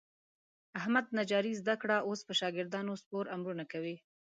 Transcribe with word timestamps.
احمد 0.79 1.05
نجاري 1.19 1.53
زده 1.61 1.75
کړه. 1.81 1.97
اوس 2.07 2.19
په 2.27 2.33
شاګردانو 2.39 2.93
سپور 3.01 3.25
امرونه 3.35 3.63
کوي. 3.71 3.95